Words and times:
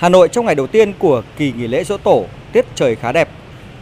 Hà 0.00 0.08
Nội 0.08 0.28
trong 0.28 0.46
ngày 0.46 0.54
đầu 0.54 0.66
tiên 0.66 0.92
của 0.98 1.22
kỳ 1.36 1.52
nghỉ 1.52 1.66
lễ 1.66 1.84
dỗ 1.84 1.96
tổ, 1.96 2.24
tiết 2.52 2.64
trời 2.74 2.96
khá 2.96 3.12
đẹp. 3.12 3.28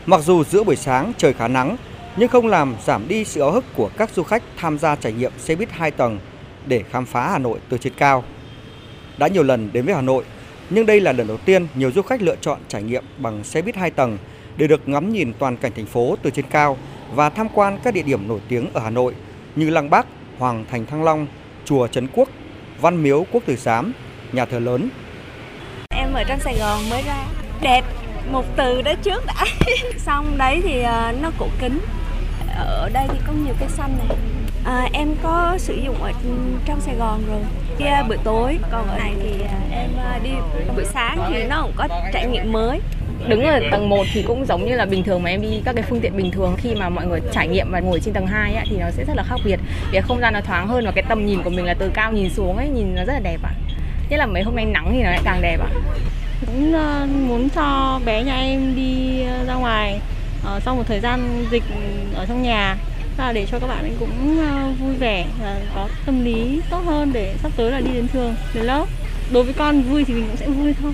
Mặc 0.06 0.20
dù 0.24 0.44
giữa 0.44 0.64
buổi 0.64 0.76
sáng 0.76 1.12
trời 1.18 1.32
khá 1.32 1.48
nắng, 1.48 1.76
nhưng 2.16 2.28
không 2.28 2.46
làm 2.46 2.74
giảm 2.86 3.08
đi 3.08 3.24
sự 3.24 3.40
áo 3.40 3.50
hức 3.50 3.64
của 3.76 3.90
các 3.96 4.10
du 4.14 4.22
khách 4.22 4.42
tham 4.56 4.78
gia 4.78 4.96
trải 4.96 5.12
nghiệm 5.12 5.32
xe 5.38 5.54
buýt 5.54 5.70
2 5.70 5.90
tầng 5.90 6.18
để 6.66 6.84
khám 6.90 7.06
phá 7.06 7.30
Hà 7.30 7.38
Nội 7.38 7.58
từ 7.68 7.78
trên 7.78 7.92
cao. 7.96 8.24
Đã 9.18 9.28
nhiều 9.28 9.42
lần 9.42 9.70
đến 9.72 9.84
với 9.84 9.94
Hà 9.94 10.00
Nội, 10.00 10.24
nhưng 10.70 10.86
đây 10.86 11.00
là 11.00 11.12
lần 11.12 11.26
đầu 11.26 11.36
tiên 11.36 11.66
nhiều 11.74 11.90
du 11.90 12.02
khách 12.02 12.22
lựa 12.22 12.36
chọn 12.40 12.58
trải 12.68 12.82
nghiệm 12.82 13.04
bằng 13.18 13.44
xe 13.44 13.62
buýt 13.62 13.76
2 13.76 13.90
tầng 13.90 14.18
để 14.56 14.66
được 14.66 14.88
ngắm 14.88 15.12
nhìn 15.12 15.32
toàn 15.38 15.56
cảnh 15.56 15.72
thành 15.76 15.86
phố 15.86 16.16
từ 16.22 16.30
trên 16.30 16.44
cao 16.50 16.76
và 17.14 17.30
tham 17.30 17.48
quan 17.54 17.78
các 17.84 17.94
địa 17.94 18.02
điểm 18.02 18.28
nổi 18.28 18.40
tiếng 18.48 18.66
ở 18.72 18.80
Hà 18.80 18.90
Nội 18.90 19.14
như 19.56 19.70
Lăng 19.70 19.90
Bác, 19.90 20.06
Hoàng 20.38 20.64
Thành 20.70 20.86
Thăng 20.86 21.04
Long, 21.04 21.26
Chùa 21.64 21.86
Trấn 21.86 22.08
Quốc, 22.14 22.28
Văn 22.80 23.02
Miếu 23.02 23.26
Quốc 23.32 23.42
Tử 23.46 23.56
Giám, 23.56 23.92
Nhà 24.32 24.44
thờ 24.44 24.58
lớn. 24.58 24.88
Ở 26.18 26.24
trong 26.24 26.40
Sài 26.40 26.54
Gòn 26.58 26.90
mới 26.90 27.02
ra, 27.02 27.24
đẹp, 27.60 27.84
một 28.30 28.44
từ 28.56 28.82
đó 28.82 28.92
trước 29.02 29.26
đã. 29.26 29.44
Xong 29.98 30.38
đấy 30.38 30.60
thì 30.64 30.82
ờ, 30.82 31.12
nó 31.22 31.30
cổ 31.38 31.46
kính. 31.60 31.80
Ở 32.56 32.90
đây 32.92 33.06
thì 33.08 33.18
có 33.26 33.32
nhiều 33.32 33.54
cây 33.60 33.68
xanh 33.68 33.98
này. 33.98 34.16
À, 34.64 34.88
em 34.92 35.14
có 35.22 35.54
sử 35.58 35.74
dụng 35.74 36.02
ở 36.02 36.12
trong 36.66 36.80
Sài 36.80 36.94
Gòn 36.94 37.20
rồi. 37.28 37.40
Đi 37.78 37.86
ờ, 37.86 38.04
buổi 38.08 38.16
tối, 38.24 38.58
còn 38.70 38.88
ở 38.88 38.98
này 38.98 39.12
thì 39.22 39.30
ờ, 39.40 39.76
em 39.76 39.90
đi 40.22 40.30
buổi 40.74 40.84
sáng 40.84 41.18
thì 41.28 41.44
nó 41.44 41.62
cũng 41.62 41.72
có 41.76 41.88
trải 42.12 42.26
nghiệm 42.26 42.52
mới. 42.52 42.80
Đứng 43.28 43.42
ở 43.42 43.60
tầng 43.70 43.88
1 43.88 44.06
thì 44.12 44.22
cũng 44.22 44.46
giống 44.46 44.66
như 44.66 44.76
là 44.76 44.86
bình 44.86 45.04
thường 45.04 45.22
mà 45.22 45.30
em 45.30 45.42
đi 45.42 45.62
các 45.64 45.72
cái 45.72 45.84
phương 45.88 46.00
tiện 46.00 46.16
bình 46.16 46.30
thường 46.30 46.54
khi 46.58 46.74
mà 46.74 46.88
mọi 46.88 47.06
người 47.06 47.20
trải 47.32 47.48
nghiệm 47.48 47.70
và 47.70 47.80
ngồi 47.80 48.00
trên 48.00 48.14
tầng 48.14 48.26
2 48.26 48.54
ấy, 48.54 48.66
thì 48.70 48.76
nó 48.76 48.90
sẽ 48.90 49.04
rất 49.04 49.16
là 49.16 49.22
khác 49.22 49.36
biệt. 49.44 49.60
Vì 49.92 50.00
không 50.00 50.20
gian 50.20 50.34
nó 50.34 50.40
thoáng 50.40 50.68
hơn 50.68 50.84
và 50.86 50.92
cái 50.92 51.04
tầm 51.08 51.26
nhìn 51.26 51.42
của 51.42 51.50
mình 51.50 51.64
là 51.64 51.74
từ 51.74 51.90
cao 51.94 52.12
nhìn 52.12 52.30
xuống 52.30 52.56
ấy, 52.56 52.68
nhìn 52.68 52.94
nó 52.94 53.04
rất 53.04 53.12
là 53.12 53.20
đẹp 53.20 53.38
ạ. 53.42 53.50
Nhất 54.10 54.16
là 54.16 54.26
mấy 54.26 54.42
hôm 54.42 54.56
nay 54.56 54.64
nắng 54.64 54.90
thì 54.92 55.02
nó 55.02 55.10
lại 55.10 55.20
càng 55.24 55.42
đẹp 55.42 55.60
ạ 55.60 55.68
cũng 56.48 56.72
ờ, 56.72 57.06
muốn 57.06 57.48
cho 57.54 58.00
bé 58.04 58.22
nhà 58.22 58.36
em 58.36 58.76
đi 58.76 59.22
ờ, 59.22 59.44
ra 59.44 59.54
ngoài 59.54 60.00
ờ, 60.44 60.60
sau 60.64 60.76
một 60.76 60.82
thời 60.88 61.00
gian 61.00 61.46
dịch 61.50 61.62
ở 62.14 62.26
trong 62.26 62.42
nhà. 62.42 62.76
Và 63.16 63.32
để 63.32 63.46
cho 63.50 63.58
các 63.58 63.66
bạn 63.66 63.84
ấy 63.84 63.92
cũng 64.00 64.38
vui 64.80 64.94
vẻ 64.94 65.26
và 65.42 65.60
có 65.74 65.88
tâm 66.06 66.24
lý 66.24 66.60
tốt 66.70 66.80
hơn 66.86 67.12
để 67.12 67.34
sắp 67.42 67.52
tới 67.56 67.70
là 67.70 67.80
đi 67.80 67.90
đến 67.92 68.06
trường 68.12 68.34
đến 68.54 68.64
lớp. 68.64 68.86
Đối 69.32 69.44
với 69.44 69.54
con 69.54 69.82
vui 69.82 70.04
thì 70.04 70.14
mình 70.14 70.26
cũng 70.26 70.36
sẽ 70.36 70.48
vui 70.48 70.74
thôi. 70.82 70.92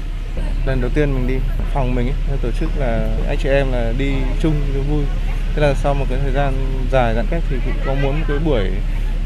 Lần 0.67 0.81
đầu 0.81 0.91
tiên 0.95 1.15
mình 1.15 1.27
đi 1.27 1.35
phòng 1.75 1.95
mình 1.95 2.07
ấy, 2.07 2.39
tổ 2.43 2.51
chức 2.61 2.71
là 2.79 3.09
anh 3.29 3.39
chị 3.43 3.49
em 3.49 3.73
là 3.73 3.93
đi 3.99 4.13
chung 4.43 4.55
cho 4.75 4.81
vui. 4.81 5.05
Thế 5.55 5.63
là 5.63 5.75
sau 5.75 5.95
một 5.95 6.07
cái 6.11 6.19
thời 6.23 6.33
gian 6.33 6.53
dài 6.93 7.15
giãn 7.15 7.27
cách 7.31 7.43
thì 7.51 7.57
cũng 7.65 7.75
có 7.87 7.95
muốn 7.95 8.21
một 8.21 8.25
cái 8.29 8.39
buổi 8.39 8.71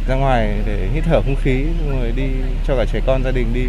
ra 0.08 0.14
ngoài 0.14 0.54
để 0.66 0.88
hít 0.94 1.04
thở 1.04 1.22
không 1.22 1.36
khí 1.42 1.64
rồi 1.90 2.12
đi 2.16 2.28
cho 2.66 2.76
cả 2.76 2.84
trẻ 2.92 3.00
con 3.06 3.22
gia 3.24 3.30
đình 3.30 3.46
đi. 3.54 3.66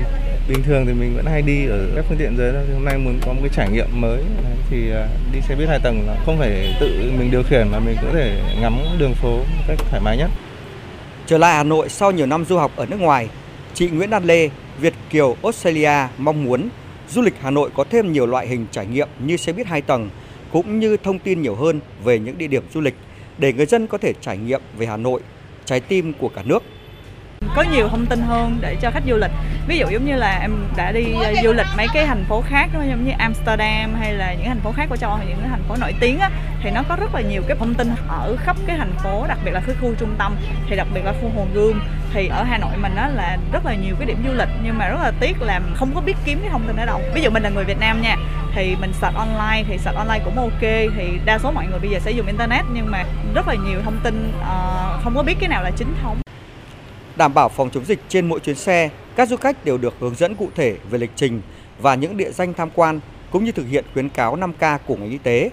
Bình 0.49 0.63
thường 0.63 0.85
thì 0.85 0.93
mình 0.93 1.15
vẫn 1.15 1.25
hay 1.25 1.41
đi 1.41 1.65
ở 1.65 1.87
các 1.95 2.05
phương 2.09 2.17
tiện 2.17 2.37
dưới 2.37 2.53
đó 2.53 2.59
thì 2.67 2.73
hôm 2.73 2.85
nay 2.85 2.97
muốn 2.97 3.19
có 3.25 3.33
một 3.33 3.39
cái 3.41 3.49
trải 3.55 3.69
nghiệm 3.69 4.01
mới. 4.01 4.17
Đấy, 4.43 4.53
thì 4.69 4.91
à, 4.91 5.07
đi 5.33 5.41
xe 5.41 5.55
buýt 5.55 5.69
hai 5.69 5.79
tầng 5.83 6.07
là 6.07 6.15
không 6.25 6.37
phải 6.37 6.75
tự 6.79 7.11
mình 7.17 7.31
điều 7.31 7.43
khiển 7.43 7.67
mà 7.71 7.79
mình 7.79 7.97
có 8.01 8.09
thể 8.13 8.41
ngắm 8.61 8.79
đường 8.99 9.13
phố 9.13 9.37
một 9.37 9.63
cách 9.67 9.77
thoải 9.89 10.01
mái 10.05 10.17
nhất. 10.17 10.29
Trở 11.25 11.37
lại 11.37 11.55
Hà 11.55 11.63
Nội 11.63 11.89
sau 11.89 12.11
nhiều 12.11 12.25
năm 12.25 12.45
du 12.45 12.57
học 12.57 12.71
ở 12.75 12.85
nước 12.85 12.99
ngoài, 12.99 13.29
chị 13.73 13.89
Nguyễn 13.89 14.09
Đan 14.09 14.23
Lê, 14.23 14.49
Việt 14.79 14.93
Kiều 15.09 15.35
Australia 15.43 16.07
mong 16.17 16.43
muốn 16.43 16.69
du 17.09 17.21
lịch 17.21 17.35
Hà 17.41 17.51
Nội 17.51 17.69
có 17.73 17.83
thêm 17.89 18.11
nhiều 18.11 18.25
loại 18.25 18.47
hình 18.47 18.65
trải 18.71 18.85
nghiệm 18.85 19.07
như 19.19 19.37
xe 19.37 19.53
buýt 19.53 19.67
hai 19.67 19.81
tầng 19.81 20.09
cũng 20.51 20.79
như 20.79 20.97
thông 20.97 21.19
tin 21.19 21.41
nhiều 21.41 21.55
hơn 21.55 21.79
về 22.03 22.19
những 22.19 22.37
địa 22.37 22.47
điểm 22.47 22.63
du 22.73 22.81
lịch 22.81 22.95
để 23.37 23.53
người 23.53 23.65
dân 23.65 23.87
có 23.87 23.97
thể 23.97 24.13
trải 24.21 24.37
nghiệm 24.37 24.61
về 24.77 24.85
Hà 24.85 24.97
Nội, 24.97 25.21
trái 25.69 25.79
tim 25.79 26.13
của 26.13 26.29
cả 26.29 26.43
nước 26.45 26.63
có 27.55 27.61
nhiều 27.61 27.89
thông 27.89 28.05
tin 28.05 28.21
hơn 28.21 28.57
để 28.61 28.75
cho 28.81 28.91
khách 28.91 29.03
du 29.07 29.15
lịch. 29.15 29.31
Ví 29.67 29.77
dụ 29.77 29.87
giống 29.89 30.05
như 30.05 30.15
là 30.15 30.39
em 30.41 30.51
đã 30.75 30.91
đi 30.91 31.05
ờ, 31.23 31.33
du 31.43 31.53
lịch 31.53 31.67
mấy 31.77 31.87
cái 31.93 32.05
thành 32.05 32.25
phố 32.29 32.41
khác 32.41 32.69
đó, 32.73 32.79
giống 32.89 33.05
như 33.05 33.11
Amsterdam 33.17 33.93
hay 33.99 34.13
là 34.13 34.33
những 34.33 34.47
thành 34.47 34.59
phố 34.59 34.71
khác 34.71 34.85
của 34.89 34.97
châu 34.97 35.09
Âu 35.09 35.17
hay 35.17 35.27
những 35.27 35.37
cái 35.39 35.49
thành 35.49 35.63
phố 35.67 35.75
nổi 35.81 35.93
tiếng 35.99 36.19
á, 36.19 36.29
thì 36.63 36.71
nó 36.71 36.83
có 36.89 36.95
rất 36.95 37.15
là 37.15 37.21
nhiều 37.21 37.41
cái 37.47 37.57
thông 37.59 37.73
tin 37.73 37.91
ở 38.07 38.35
khắp 38.39 38.55
cái 38.67 38.77
thành 38.77 38.93
phố 39.03 39.25
đặc 39.27 39.37
biệt 39.45 39.51
là 39.51 39.61
cái 39.67 39.75
khu 39.81 39.93
trung 39.99 40.15
tâm 40.17 40.35
thì 40.69 40.75
đặc 40.75 40.87
biệt 40.93 41.05
là 41.05 41.13
khu 41.21 41.29
Hồ 41.35 41.47
Gươm. 41.53 41.81
Thì 42.13 42.27
ở 42.27 42.43
Hà 42.43 42.57
Nội 42.57 42.77
mình 42.77 42.95
á 42.95 43.07
là 43.07 43.37
rất 43.51 43.65
là 43.65 43.75
nhiều 43.75 43.95
cái 43.99 44.05
điểm 44.05 44.23
du 44.27 44.33
lịch 44.33 44.49
nhưng 44.63 44.77
mà 44.77 44.89
rất 44.89 44.99
là 45.01 45.11
tiếc 45.19 45.41
là 45.41 45.61
không 45.75 45.91
có 45.95 46.01
biết 46.01 46.17
kiếm 46.25 46.39
cái 46.41 46.49
thông 46.49 46.67
tin 46.67 46.75
ở 46.75 46.85
đâu. 46.85 47.01
Ví 47.13 47.21
dụ 47.21 47.29
mình 47.29 47.43
là 47.43 47.49
người 47.49 47.63
Việt 47.63 47.79
Nam 47.79 48.01
nha 48.01 48.15
thì 48.55 48.75
mình 48.81 48.93
search 48.93 49.15
online 49.15 49.63
thì 49.67 49.77
search 49.77 49.97
online 49.97 50.19
cũng 50.25 50.37
ok 50.37 50.61
thì 50.97 51.19
đa 51.25 51.39
số 51.39 51.51
mọi 51.51 51.67
người 51.67 51.79
bây 51.79 51.89
giờ 51.89 51.99
sẽ 51.99 52.11
dùng 52.11 52.27
internet 52.27 52.65
nhưng 52.73 52.91
mà 52.91 53.03
rất 53.33 53.47
là 53.47 53.55
nhiều 53.55 53.81
thông 53.85 53.99
tin 54.03 54.31
uh, 54.39 55.03
không 55.03 55.15
có 55.15 55.23
biết 55.23 55.37
cái 55.39 55.49
nào 55.49 55.63
là 55.63 55.71
chính 55.71 55.93
thống. 56.03 56.17
Đảm 57.19 57.33
bảo 57.33 57.49
phòng 57.49 57.69
chống 57.69 57.85
dịch 57.85 57.99
trên 58.09 58.29
mỗi 58.29 58.39
chuyến 58.39 58.55
xe, 58.55 58.89
các 59.15 59.29
du 59.29 59.37
khách 59.37 59.65
đều 59.65 59.77
được 59.77 59.93
hướng 59.99 60.15
dẫn 60.15 60.35
cụ 60.35 60.49
thể 60.55 60.75
về 60.89 60.99
lịch 60.99 61.11
trình 61.15 61.41
và 61.81 61.95
những 61.95 62.17
địa 62.17 62.31
danh 62.31 62.53
tham 62.53 62.69
quan 62.75 62.99
cũng 63.31 63.45
như 63.45 63.51
thực 63.51 63.67
hiện 63.67 63.85
khuyến 63.93 64.09
cáo 64.09 64.37
5K 64.37 64.77
của 64.85 64.95
ngành 64.95 65.09
y 65.09 65.17
tế. 65.17 65.51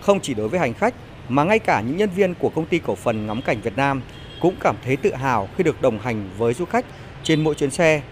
Không 0.00 0.20
chỉ 0.20 0.34
đối 0.34 0.48
với 0.48 0.60
hành 0.60 0.74
khách 0.74 0.94
mà 1.28 1.44
ngay 1.44 1.58
cả 1.58 1.80
những 1.80 1.96
nhân 1.96 2.10
viên 2.16 2.34
của 2.34 2.48
công 2.48 2.66
ty 2.66 2.78
cổ 2.78 2.94
phần 2.94 3.26
ngắm 3.26 3.42
cảnh 3.42 3.60
Việt 3.62 3.76
Nam 3.76 4.02
cũng 4.40 4.54
cảm 4.60 4.76
thấy 4.84 4.96
tự 4.96 5.14
hào 5.14 5.48
khi 5.56 5.64
được 5.64 5.82
đồng 5.82 5.98
hành 5.98 6.28
với 6.38 6.54
du 6.54 6.64
khách 6.64 6.84
trên 7.22 7.44
mỗi 7.44 7.54
chuyến 7.54 7.70
xe. 7.70 8.02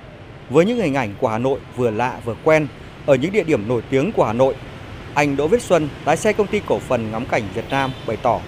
Với 0.51 0.65
những 0.65 0.79
hình 0.79 0.95
ảnh 0.95 1.15
của 1.21 1.29
Hà 1.29 1.39
Nội 1.39 1.61
vừa 1.77 1.91
lạ 1.91 2.21
vừa 2.25 2.37
quen 2.45 2.67
ở 3.07 3.15
những 3.15 3.33
địa 3.33 3.45
điểm 3.45 3.69
nổi 3.69 3.83
tiếng 3.91 4.13
của 4.13 4.25
Hà 4.25 4.33
Nội, 4.33 4.55
anh 5.15 5.37
Đỗ 5.37 5.49
Viết 5.49 5.63
Xuân, 5.63 5.89
lái 6.05 6.17
xe 6.17 6.33
công 6.33 6.47
ty 6.47 6.61
cổ 6.67 6.79
phần 6.79 7.11
ngắm 7.11 7.27
cảnh 7.27 7.43
Việt 7.55 7.71
Nam 7.71 7.93
bày 8.07 8.17
tỏ 8.23 8.41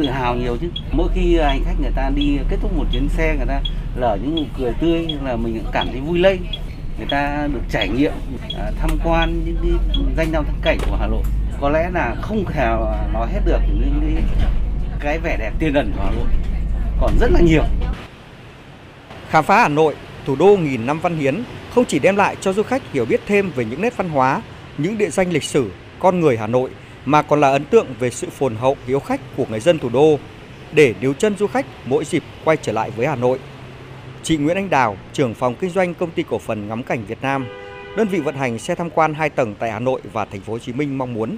tự 0.00 0.10
hào 0.10 0.34
nhiều 0.34 0.56
chứ. 0.60 0.68
Mỗi 0.92 1.08
khi 1.14 1.36
à, 1.36 1.48
hành 1.48 1.64
khách 1.64 1.80
người 1.80 1.90
ta 1.96 2.10
đi 2.14 2.38
kết 2.48 2.56
thúc 2.62 2.76
một 2.76 2.84
chuyến 2.92 3.08
xe 3.08 3.36
người 3.36 3.46
ta 3.46 3.60
lở 3.96 4.18
những 4.22 4.34
nụ 4.36 4.42
cười 4.58 4.72
tươi 4.80 5.06
là 5.22 5.36
mình 5.36 5.58
cũng 5.58 5.72
cảm 5.72 5.88
thấy 5.90 6.00
vui 6.00 6.18
lây. 6.18 6.38
Người 6.98 7.06
ta 7.10 7.48
được 7.52 7.60
trải 7.70 7.88
nghiệm 7.88 8.12
à, 8.58 8.70
tham 8.80 8.90
quan 9.04 9.42
những 9.44 9.56
cái 9.62 9.72
danh 10.16 10.32
lam 10.32 10.44
thắng 10.44 10.60
cảnh 10.62 10.78
của 10.90 10.96
Hà 11.00 11.06
Nội. 11.06 11.22
Có 11.60 11.70
lẽ 11.70 11.90
là 11.92 12.14
không 12.22 12.44
thể 12.44 12.66
nói 13.12 13.28
hết 13.32 13.40
được 13.44 13.58
những 13.68 14.00
cái, 14.00 14.22
cái 15.00 15.18
vẻ 15.18 15.36
đẹp 15.38 15.52
tiên 15.58 15.74
ẩn 15.74 15.92
của 15.96 16.02
Hà 16.04 16.10
Nội. 16.10 16.26
Còn 17.00 17.18
rất 17.20 17.30
là 17.32 17.40
nhiều. 17.40 17.62
Khám 19.30 19.44
phá 19.44 19.62
Hà 19.62 19.68
Nội, 19.68 19.94
thủ 20.26 20.36
đô 20.36 20.56
nghìn 20.56 20.86
năm 20.86 21.00
văn 21.00 21.18
hiến, 21.18 21.42
không 21.74 21.84
chỉ 21.84 21.98
đem 21.98 22.16
lại 22.16 22.36
cho 22.40 22.52
du 22.52 22.62
khách 22.62 22.82
hiểu 22.92 23.04
biết 23.04 23.20
thêm 23.26 23.50
về 23.50 23.64
những 23.64 23.80
nét 23.80 23.96
văn 23.96 24.08
hóa, 24.08 24.42
những 24.78 24.98
địa 24.98 25.10
danh 25.10 25.30
lịch 25.30 25.44
sử, 25.44 25.70
con 25.98 26.20
người 26.20 26.36
Hà 26.36 26.46
Nội, 26.46 26.70
mà 27.04 27.22
còn 27.22 27.40
là 27.40 27.50
ấn 27.50 27.64
tượng 27.64 27.86
về 27.98 28.10
sự 28.10 28.30
phồn 28.30 28.56
hậu 28.56 28.76
hiếu 28.86 29.00
khách 29.00 29.20
của 29.36 29.44
người 29.50 29.60
dân 29.60 29.78
thủ 29.78 29.88
đô, 29.88 30.18
để 30.72 30.94
níu 31.00 31.12
chân 31.12 31.36
du 31.36 31.46
khách 31.46 31.66
mỗi 31.84 32.04
dịp 32.04 32.22
quay 32.44 32.56
trở 32.56 32.72
lại 32.72 32.90
với 32.90 33.06
Hà 33.06 33.16
Nội. 33.16 33.38
Chị 34.22 34.36
Nguyễn 34.36 34.56
Anh 34.56 34.70
Đào, 34.70 34.96
trưởng 35.12 35.34
phòng 35.34 35.54
kinh 35.54 35.70
doanh 35.70 35.94
công 35.94 36.10
ty 36.10 36.22
cổ 36.22 36.38
phần 36.38 36.68
ngắm 36.68 36.82
cảnh 36.82 37.04
Việt 37.08 37.22
Nam, 37.22 37.46
đơn 37.96 38.08
vị 38.08 38.20
vận 38.20 38.34
hành 38.34 38.58
xe 38.58 38.74
tham 38.74 38.90
quan 38.90 39.14
2 39.14 39.30
tầng 39.30 39.54
tại 39.58 39.70
Hà 39.72 39.78
Nội 39.78 40.00
và 40.12 40.24
thành 40.24 40.40
phố 40.40 40.52
Hồ 40.52 40.58
Chí 40.58 40.72
Minh 40.72 40.98
mong 40.98 41.14
muốn 41.14 41.36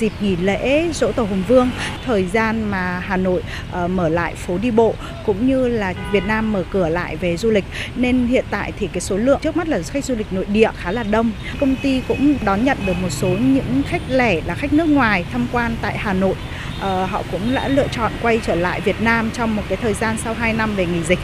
Dịp 0.00 0.12
nghỉ 0.20 0.36
lễ 0.36 0.88
Dỗ 0.92 1.12
Tổ 1.12 1.22
Hùng 1.22 1.42
Vương, 1.48 1.70
thời 2.04 2.24
gian 2.24 2.70
mà 2.70 2.98
Hà 2.98 3.16
Nội 3.16 3.42
ờ, 3.72 3.88
mở 3.88 4.08
lại 4.08 4.34
phố 4.34 4.58
đi 4.58 4.70
bộ 4.70 4.94
cũng 5.26 5.46
như 5.46 5.68
là 5.68 5.94
Việt 6.12 6.24
Nam 6.26 6.52
mở 6.52 6.64
cửa 6.70 6.88
lại 6.88 7.16
về 7.16 7.36
du 7.36 7.50
lịch 7.50 7.64
nên 7.96 8.26
hiện 8.26 8.44
tại 8.50 8.72
thì 8.78 8.86
cái 8.86 9.00
số 9.00 9.16
lượng 9.16 9.40
trước 9.42 9.56
mắt 9.56 9.68
là 9.68 9.82
khách 9.82 10.04
du 10.04 10.14
lịch 10.14 10.32
nội 10.32 10.44
địa 10.44 10.70
khá 10.76 10.92
là 10.92 11.02
đông. 11.02 11.32
Công 11.60 11.76
ty 11.82 12.02
cũng 12.08 12.36
đón 12.44 12.64
nhận 12.64 12.78
được 12.86 12.92
một 13.02 13.08
số 13.10 13.28
những 13.28 13.82
khách 13.86 14.02
lẻ 14.08 14.40
là 14.46 14.54
khách 14.54 14.72
nước 14.72 14.88
ngoài 14.88 15.24
tham 15.32 15.46
quan 15.52 15.76
tại 15.82 15.98
Hà 15.98 16.12
Nội. 16.12 16.34
Uh, 16.76 17.10
họ 17.10 17.22
cũng 17.32 17.54
đã 17.54 17.68
lựa 17.68 17.88
chọn 17.88 18.12
quay 18.22 18.40
trở 18.46 18.54
lại 18.54 18.80
Việt 18.80 19.00
Nam 19.00 19.30
trong 19.34 19.56
một 19.56 19.62
cái 19.68 19.76
thời 19.76 19.94
gian 19.94 20.16
sau 20.24 20.34
2 20.34 20.52
năm 20.52 20.74
về 20.76 20.86
nghỉ 20.86 21.02
dịch. 21.02 21.18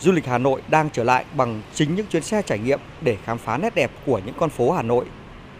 Du 0.00 0.12
lịch 0.12 0.26
Hà 0.26 0.38
Nội 0.38 0.62
đang 0.68 0.90
trở 0.92 1.04
lại 1.04 1.24
bằng 1.34 1.62
chính 1.74 1.94
những 1.94 2.06
chuyến 2.06 2.22
xe 2.22 2.42
trải 2.42 2.58
nghiệm 2.58 2.80
để 3.00 3.16
khám 3.24 3.38
phá 3.38 3.58
nét 3.58 3.74
đẹp 3.74 3.90
của 4.06 4.20
những 4.26 4.34
con 4.38 4.50
phố 4.50 4.72
Hà 4.72 4.82
Nội. 4.82 5.04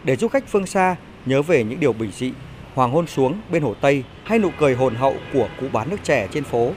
Để 0.05 0.17
du 0.17 0.29
khách 0.29 0.49
phương 0.49 0.67
xa 0.67 0.97
nhớ 1.27 1.43
về 1.43 1.65
những 1.65 1.81
điều 1.81 1.93
bình 1.93 2.11
dị, 2.13 2.33
hoàng 2.75 2.91
hôn 2.91 3.07
xuống 3.07 3.41
bên 3.51 3.63
hồ 3.63 3.75
Tây 3.81 4.05
hay 4.25 4.39
nụ 4.39 4.51
cười 4.59 4.75
hồn 4.75 4.95
hậu 4.95 5.15
của 5.33 5.49
cụ 5.61 5.67
bán 5.73 5.91
nước 5.91 5.97
trẻ 6.05 6.29
trên 6.33 6.45
phố. 6.45 6.73